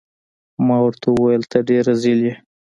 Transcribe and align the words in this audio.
ما 0.67 0.77
ورته 0.85 1.07
وویل: 1.11 1.43
ته 1.51 1.57
ډیر 1.67 1.81
رزیل 1.89 2.19
يې. 2.27 2.33